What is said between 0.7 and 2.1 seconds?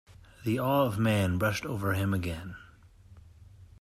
of man rushed over